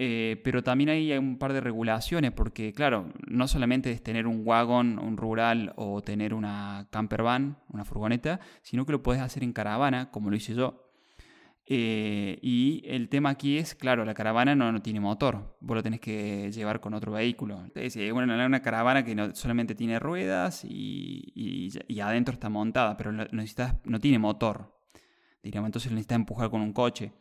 [0.00, 4.42] Eh, pero también hay un par de regulaciones, porque, claro, no solamente es tener un
[4.44, 9.42] wagon, un rural o tener una camper van, una furgoneta, sino que lo puedes hacer
[9.42, 10.88] en caravana, como lo hice yo
[11.70, 15.82] eh, y el tema aquí es, claro, la caravana no, no, tiene motor, vos lo
[15.82, 17.62] tenés que llevar con otro vehículo.
[17.74, 21.30] Es una, una caravana que no, solamente tiene ruedas y,
[21.86, 24.74] y, adentro está montada, pero no, necesitas, no tiene motor.
[25.42, 27.12] Diríamos, entonces necesitas empujar con un coche.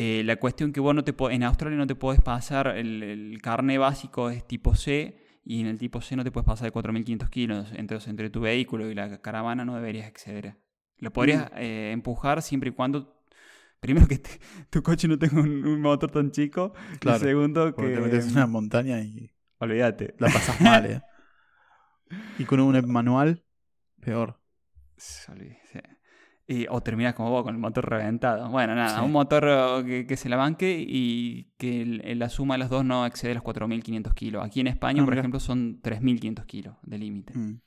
[0.00, 3.42] Eh, la cuestión que vos no te en Australia no te puedes pasar, el, el
[3.42, 6.72] carné básico es tipo C y en el tipo C no te puedes pasar de
[6.72, 7.72] 4.500 kilos.
[7.74, 10.56] Entonces entre tu vehículo y la caravana no deberías exceder.
[10.98, 11.56] Lo podrías mm.
[11.56, 13.24] eh, empujar siempre y cuando
[13.80, 14.22] primero que
[14.70, 16.72] tu coche no tenga un, motor tan chico.
[17.00, 17.82] Claro, y segundo que.
[17.82, 19.32] te metes en una montaña y.
[19.58, 20.14] Olvídate.
[20.18, 21.02] La pasas mal, ¿eh?
[22.38, 23.44] y con un manual,
[24.00, 24.40] peor.
[26.50, 28.48] Y, o terminas como vos con el motor reventado.
[28.48, 31.84] Bueno, nada, un motor que, se la banque y que
[32.16, 34.42] la suma de los dos no excede los 4.500 kilos.
[34.42, 37.34] Aquí en España, ah, por ejemplo, son 3.500 kilos de límite.
[37.36, 37.60] Mm.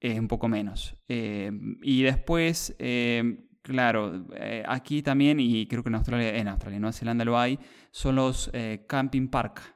[0.00, 0.96] Es un poco menos.
[1.08, 6.78] Eh, y después, eh, Claro, eh, aquí también, y creo que en Australia, en Australia,
[6.78, 7.58] Nueva Zelanda lo hay,
[7.90, 9.73] son los eh, camping park.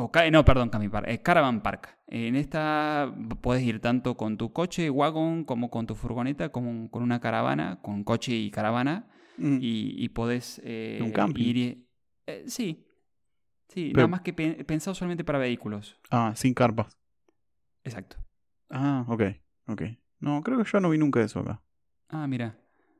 [0.00, 1.98] O, no, perdón, camping park, eh, caravan park.
[2.06, 7.02] En esta puedes ir tanto con tu coche, wagon, como con tu furgoneta, como con
[7.02, 9.58] una caravana, con coche y caravana, mm.
[9.60, 10.62] y, y, podés
[11.00, 11.44] ¿Un camping?
[11.44, 11.88] ir.
[12.46, 12.86] sí,
[13.68, 15.98] sí, nada más que pensado solamente para vehículos.
[16.12, 16.96] Ah, sin carpas.
[17.82, 18.18] Exacto.
[18.70, 19.22] Ah, ok,
[19.66, 19.82] ok.
[20.20, 21.60] No, creo que yo no vi nunca eso acá.
[22.08, 22.56] Ah, mira.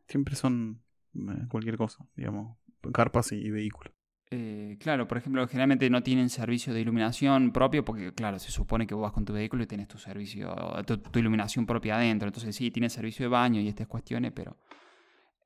[0.08, 0.82] Siempre son
[1.14, 2.58] eh, cualquier cosa, digamos,
[2.92, 3.92] carpas y, vehículos.
[4.30, 8.86] Eh, claro, por ejemplo, generalmente no tienen servicio de iluminación propio porque, claro, se supone
[8.86, 10.54] que vos vas con tu vehículo y tienes tu servicio,
[10.86, 12.28] tu, iluminación propia adentro.
[12.28, 14.58] Entonces sí, tiene servicio de baño y estas cuestiones, pero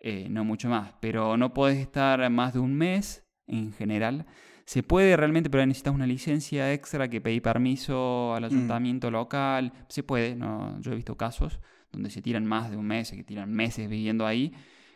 [0.00, 0.94] eh, no mucho más.
[1.00, 4.26] Pero no puedes estar más de un mes en general.
[4.64, 8.46] Se puede realmente, pero necesitas una licencia extra que pedí permiso al Mm.
[8.46, 9.72] ayuntamiento local.
[9.88, 11.60] Se puede, no, yo he visto casos
[11.92, 14.52] donde se tiran más de un mes, que tiran meses viviendo ahí.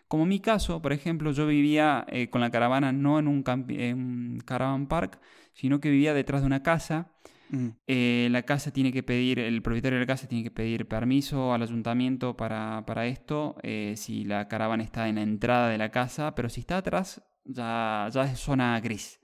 [0.08, 3.98] Como mi caso, por ejemplo, yo vivía eh, con la caravana no en un, en
[3.98, 5.18] un caravan park,
[5.52, 7.10] sino que vivía detrás de una casa.
[7.50, 7.68] Mm.
[7.86, 11.52] Eh, la casa tiene que pedir, el propietario de la casa tiene que pedir permiso
[11.54, 15.90] al ayuntamiento para, para esto, eh, si la caravana está en la entrada de la
[15.90, 19.20] casa, pero si está atrás, ya, ya es zona gris.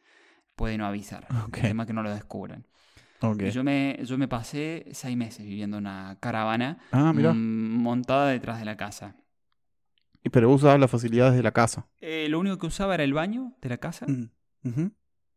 [0.57, 1.27] Puede no avisar.
[1.49, 1.59] Ok.
[1.59, 2.67] El tema que no lo descubran.
[3.21, 3.43] Ok.
[3.43, 7.33] Y Yo, me, yo me pasé seis meses viviendo en una caravana Ah, mira.
[7.33, 7.37] mm,
[7.83, 9.17] montada detrás de la casa.
[10.25, 11.89] Y Pero vos usabas las facilidades de la casa.
[12.01, 14.07] Eh, lo único que usaba era el baño de la casa,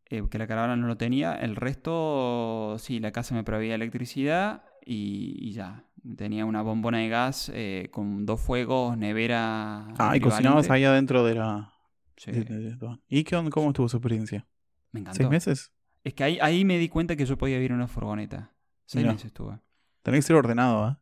[0.08, 1.34] eh, que la caravana no lo tenía.
[1.36, 5.86] El resto, sí, la casa me proveía electricidad y, y ya.
[6.18, 9.88] Tenía una bombona de gas eh, con dos fuegos, nevera.
[9.98, 11.74] Ah, y cocinabas ahí adentro de la...
[12.18, 14.48] Sí, de- de- de- ¿Y qué cómo estuvo su experiencia?
[14.92, 15.18] me encantó.
[15.18, 15.72] ¿Seis meses?
[16.04, 18.54] Es que ahí, ahí me di cuenta que yo podía vivir en una furgoneta.
[18.86, 19.14] Seis Mirá.
[19.14, 19.60] meses estuve.
[20.04, 20.96] Tenés que ser ordenado, ¿eh?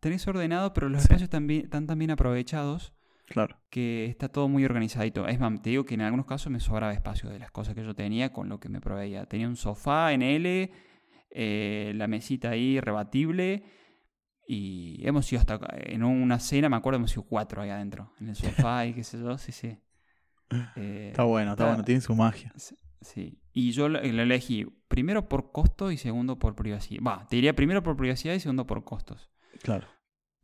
[0.00, 1.04] Tenés ordenado, pero los Sí.
[1.06, 2.92] espacios también, están tan bien aprovechados
[3.26, 3.56] Claro.
[3.70, 5.26] que está todo muy organizadito.
[5.26, 7.82] Es más, te digo que en algunos casos me sobraba espacio de las cosas que
[7.84, 9.26] yo tenía con lo que me proveía.
[9.26, 10.70] Tenía un sofá en L,
[11.30, 13.64] eh, la mesita ahí rebatible
[14.46, 18.28] y hemos ido hasta en una cena, me acuerdo, hemos ido cuatro ahí adentro, en
[18.28, 19.78] el sofá y qué sé yo, sí, sí.
[20.76, 21.84] Eh, Está bueno, está, está- bueno.
[21.84, 22.52] Tiene su magia.
[23.00, 27.02] Sí, y yo lo, lo elegí primero por costo y segundo por privacidad.
[27.04, 29.30] Va, te diría primero por privacidad y segundo por costos.
[29.62, 29.88] Claro.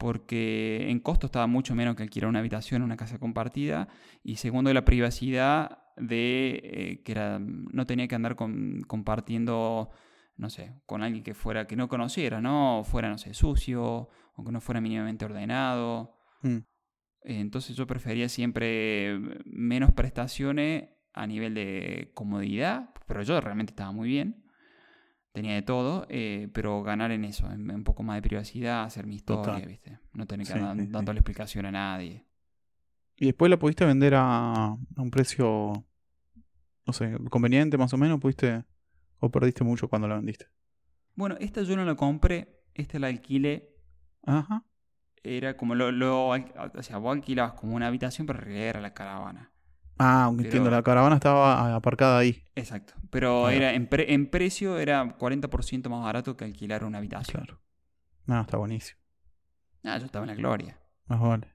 [0.01, 3.87] Porque en costo estaba mucho menos que alquilar una habitación en una casa compartida.
[4.25, 9.91] Y segundo, la privacidad de eh, que era, no tenía que andar con- compartiendo,
[10.37, 12.81] no sé, con alguien que fuera, que no conociera, ¿no?
[12.81, 16.17] O fuera, no sé, sucio, o que no fuera mínimamente ordenado.
[16.41, 16.61] Mm.
[17.23, 24.09] Entonces yo prefería siempre menos prestaciones a nivel de comodidad, pero yo realmente estaba muy
[24.09, 24.47] bien,
[25.33, 28.85] tenía de todo, eh, pero ganar en eso, en, en un poco más de privacidad,
[28.85, 29.66] hacer mi historia, Total.
[29.66, 29.99] ¿viste?
[30.12, 30.93] No tener que Sí, andar sí, sí.
[30.93, 32.25] dándole explicación a nadie.
[33.16, 35.85] ¿Y después la pudiste vender a, a un precio,
[36.87, 38.19] no sé, conveniente más o menos?
[38.21, 38.64] ¿Pudiste
[39.19, 40.47] o perdiste mucho cuando la vendiste?
[41.14, 43.75] Bueno, esta yo no la compré, esta la alquilé,
[44.27, 44.64] Ajá.
[45.23, 48.95] era como lo, o sea, vos alquilabas como una habitación, pero en realidad era la
[48.95, 49.53] caravana.
[50.03, 52.43] Ah, aunque entiendo, la caravana estaba aparcada ahí.
[52.55, 52.95] Exacto.
[53.11, 53.55] Pero va.
[53.55, 57.45] era en, pre- en precio era 40% más barato que alquilar una habitación.
[57.45, 57.61] Claro.
[58.27, 58.99] No, está buenísimo.
[59.85, 60.79] Ah, yo estaba en la gloria.
[61.07, 61.49] Más vale.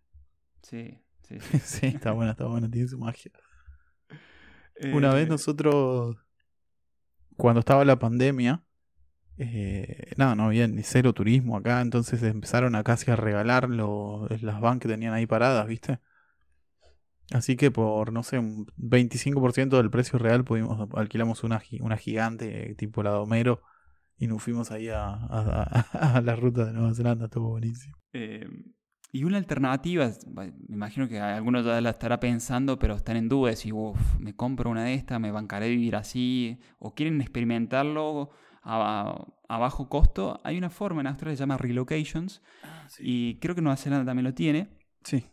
[0.62, 1.40] Sí, sí.
[1.40, 1.60] sí.
[1.60, 3.32] sí, está buena, está buena, tiene su magia.
[4.94, 6.18] Una vez Eh, nosotros,
[7.38, 8.64] cuando estaba la pandemia,
[9.38, 14.28] eh, nada, no había ni cero turismo acá, entonces empezaron a casi a regalar lo-
[14.42, 16.00] las van que tenían ahí paradas, ¿viste?
[17.34, 22.72] Así que por, no sé, un 25% del precio real pudimos alquilamos una, una gigante
[22.72, 23.62] eh, tipo la de Homero
[24.18, 27.98] y nos fuimos ahí a, a- la ruta de Nueva Zelanda, estuvo buenísimo.
[28.14, 28.48] Eh,
[29.12, 33.56] y una alternativa, me imagino que alguno ya la estará pensando, pero están en duda,
[33.56, 38.30] si uff, me compro una de estas, me bancaré vivir así, o quieren experimentarlo
[38.62, 40.42] a, a bajo costo.
[40.44, 42.42] Hay una forma en Australia que se llama relocations,
[43.00, 44.70] y creo que Nueva Zelanda también lo tiene,
[45.04, 45.24] Sí,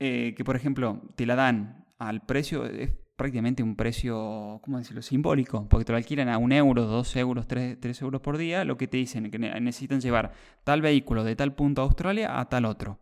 [0.00, 5.02] eh, que por ejemplo te la dan al precio, es prácticamente un precio, ¿cómo decirlo?,
[5.02, 8.64] simbólico, porque te lo alquilan a un euro, dos euros, tres, tres euros por día,
[8.64, 10.32] lo que te dicen que ne- necesitan llevar
[10.64, 12.98] tal vehículo de tal punto a Australia a tal otro.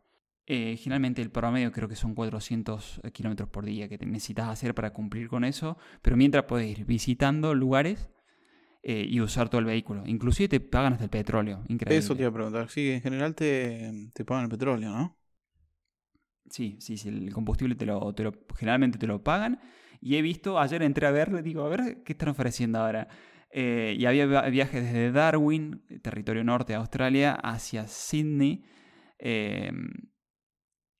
[0.50, 4.74] Eh, generalmente el promedio creo que son 400 kilómetros por día que te necesitas hacer
[4.74, 8.08] para cumplir con eso, pero mientras puedes ir visitando lugares
[8.82, 10.04] eh, y usar todo el vehículo.
[10.06, 11.98] Inclusive te pagan hasta el petróleo, increíble.
[11.98, 12.70] eso te iba a preguntar.
[12.70, 15.17] Sí, en general te, te pagan el petróleo, ¿no?
[16.50, 19.60] Sí, sí, sí, el combustible te lo, te lo, generalmente te lo pagan.
[20.00, 23.08] Y he visto, ayer entré a ver, digo, a ver qué están ofreciendo ahora.
[23.50, 28.64] Eh, y había via- viajes desde Darwin, territorio norte de Australia, hacia Sydney.
[29.18, 29.72] Eh,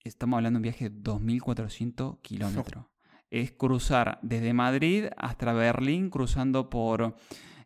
[0.05, 2.85] estamos hablando de un viaje de 2.400 kilómetros.
[3.31, 7.15] Es cruzar desde Madrid hasta Berlín, cruzando por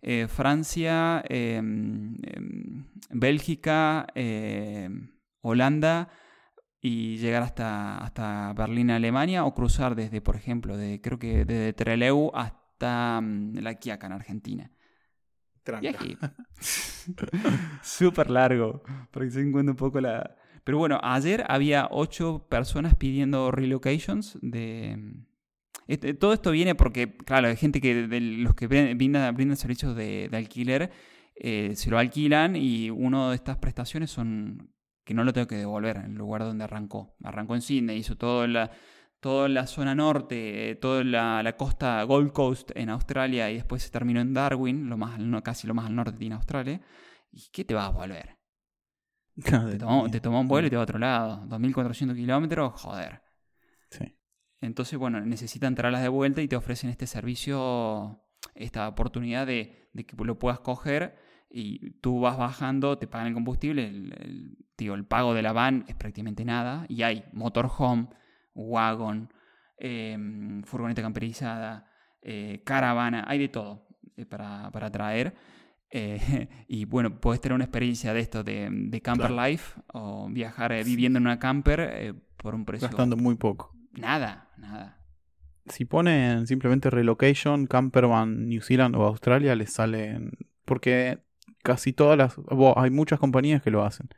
[0.03, 2.17] eh, Francia, eh, em,
[3.11, 4.09] Bélgica,
[5.41, 6.09] Holanda
[6.83, 11.73] y llegar hasta, hasta Berlín, Alemania, o cruzar desde, por ejemplo, de, creo que desde
[11.73, 14.71] Trelew hasta mm, La Quiaca, en Argentina.
[15.81, 16.19] Viaje
[17.83, 20.37] súper largo, para que se encuentre un poco la...
[20.65, 25.15] Pero bueno, ayer había ocho personas pidiendo relocations de...
[25.87, 29.57] Este- todo esto viene porque, claro, hay gente que de los que brin- brindan, brindan
[29.57, 30.91] servicios de, de alquiler
[31.35, 34.71] eh, se lo alquilan y una de estas prestaciones son
[35.05, 37.17] que no lo tengo que devolver en el lugar donde arrancó.
[37.23, 38.71] Arrancó en Sydney, hizo toda la,
[39.21, 44.21] toda la zona norte, toda la, costa Gold Coast en Australia y después se terminó
[44.21, 46.81] en Darwin, lo más casi lo más al norte de Australia.
[47.31, 48.39] ¿Y qué te vas a volver?
[50.11, 51.47] te, tomó, un vuelo y te va a otro lado.
[51.47, 53.23] 2.400 kilómetros, joder.
[53.91, 54.17] Sí.
[54.61, 58.25] Entonces, bueno, necesitan traerlas de vuelta y te ofrecen este servicio,
[58.55, 61.17] esta oportunidad de, que lo puedas coger
[61.53, 64.57] y tú vas bajando, te pagan el combustible, el,
[64.91, 68.09] el pago de la van es prácticamente nada y hay motorhome,
[68.55, 69.33] wagon,
[69.79, 71.87] em, furgoneta camperizada,
[72.23, 73.87] eh, caravana, hay de todo
[74.17, 75.35] eh, para, traer.
[75.91, 81.19] Eh, y bueno, puedes tener una experiencia de esto, de, camper life, o viajar viviendo
[81.19, 82.89] en una camper por un precio.
[82.89, 83.75] Gastando muy poco.
[83.93, 84.99] Nada, nada.
[85.67, 90.33] Si ponen simplemente relocation, campervan New Zealand o Australia, les salen.
[90.65, 91.21] Porque
[91.63, 92.37] casi todas las.
[92.77, 94.09] hay muchas compañías que lo hacen.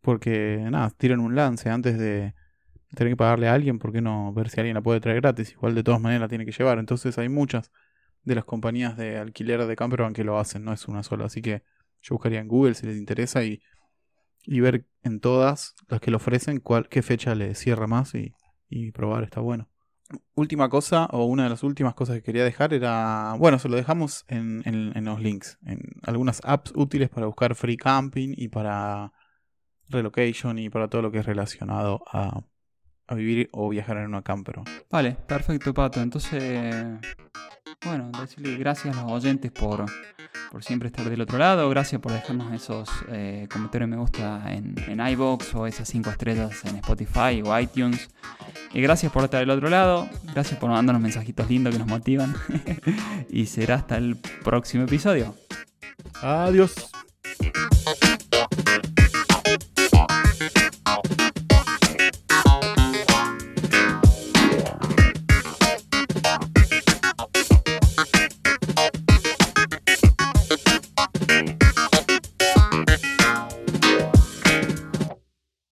[0.00, 2.34] Porque, nada, tiran un lance antes de
[2.94, 5.52] tener que pagarle a alguien, ¿por qué no ver si alguien la puede traer gratis?
[5.52, 6.78] Igual de todas maneras la tiene que llevar.
[6.78, 7.72] Entonces hay muchas
[8.22, 11.26] de las compañías de alquiler de campervan que lo hacen, no es una sola.
[11.26, 11.62] Así que
[12.02, 13.60] yo buscaría en Google si les interesa y,
[14.44, 18.34] y ver en todas las que lo ofrecen cuál, qué fecha le cierra más y,
[18.68, 19.68] y probar, está bueno.
[20.34, 23.76] Última cosa, o una de las últimas cosas que quería dejar era, bueno, se lo
[23.76, 29.12] dejamos en, en, los links, en algunas apps útiles para buscar free camping y para
[29.88, 32.40] relocation y para todo lo que es relacionado a,
[33.06, 34.56] a vivir o viajar en una camper.
[34.90, 36.00] Vale, perfecto, Pato.
[36.00, 36.74] Entonces,
[37.84, 39.86] bueno, decirle gracias a los oyentes por
[40.50, 41.68] por siempre estar del otro lado.
[41.68, 46.64] Gracias por dejarnos esos eh, comentarios me gusta en, en iBox o esas 5 estrellas
[46.64, 48.08] en Spotify o iTunes.
[48.72, 50.08] Y gracias por estar del otro lado.
[50.32, 52.34] Gracias por mandarnos mensajitos lindos que nos motivan.
[53.30, 55.34] y será hasta el próximo episodio.
[56.22, 56.90] Adiós.